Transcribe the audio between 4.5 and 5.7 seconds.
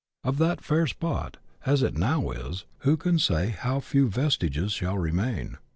shall remain